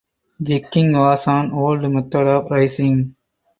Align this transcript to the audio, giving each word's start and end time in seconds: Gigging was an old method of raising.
Gigging 0.41 0.97
was 0.99 1.27
an 1.27 1.51
old 1.51 1.83
method 1.87 2.25
of 2.27 2.49
raising. 2.49 3.15